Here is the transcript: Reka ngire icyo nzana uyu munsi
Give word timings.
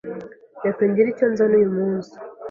Reka 0.65 0.81
ngire 0.89 1.07
icyo 1.11 1.27
nzana 1.33 1.53
uyu 1.59 1.69
munsi 1.77 2.13